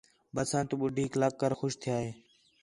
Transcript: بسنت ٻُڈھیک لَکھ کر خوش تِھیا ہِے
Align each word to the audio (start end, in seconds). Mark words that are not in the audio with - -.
بسنت 0.35 0.69
ٻُڈھیک 0.79 1.11
لَکھ 1.21 1.37
کر 1.41 1.51
خوش 1.59 1.73
تِھیا 1.81 1.97
ہِے 2.03 2.11